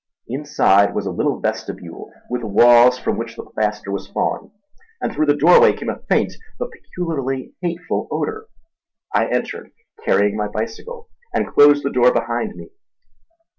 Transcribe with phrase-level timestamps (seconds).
[0.27, 4.49] Inside was a little vestibule with walls from which the plaster was falling,
[4.99, 8.47] and through the doorway came a faint but peculiarly hateful odour.
[9.13, 9.69] I entered,
[10.03, 12.69] carrying my bicycle, and closed the door behind me.